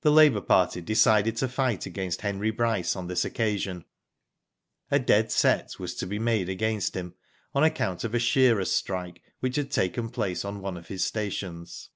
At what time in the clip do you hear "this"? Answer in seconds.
3.08-3.26